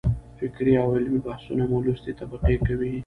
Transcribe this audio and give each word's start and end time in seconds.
فکري 0.39 0.73
او 0.81 0.87
علمي 0.95 1.19
بحثونه 1.25 1.63
مو 1.69 1.77
لوستې 1.85 2.11
طبقې 2.21 2.55
کوي. 2.67 2.93